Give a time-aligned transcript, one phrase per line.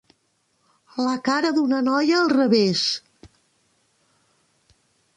[1.07, 2.89] La cara d'una noia al revés.